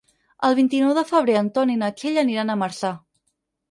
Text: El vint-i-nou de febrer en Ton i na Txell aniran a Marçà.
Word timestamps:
El 0.47 0.55
vint-i-nou 0.59 0.95
de 1.01 1.05
febrer 1.11 1.37
en 1.43 1.53
Ton 1.59 1.77
i 1.77 1.79
na 1.85 1.93
Txell 2.01 2.21
aniran 2.27 2.55
a 2.57 2.61
Marçà. 2.67 2.97